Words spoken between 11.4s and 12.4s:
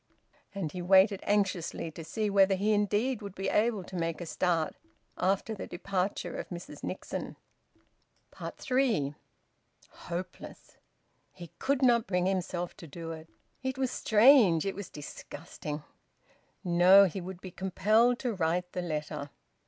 could not bring